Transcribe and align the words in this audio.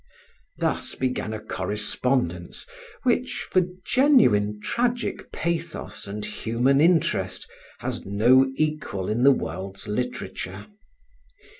Thus 0.57 0.95
began 0.95 1.31
a 1.31 1.39
correspondence 1.39 2.65
which, 3.03 3.47
for 3.51 3.61
genuine 3.85 4.59
tragic 4.59 5.31
pathos 5.31 6.07
and 6.07 6.25
human 6.25 6.81
interest, 6.81 7.47
has 7.81 8.03
no 8.03 8.51
equal 8.55 9.09
in 9.09 9.21
the 9.23 9.31
world's 9.31 9.87
literature. 9.87 10.65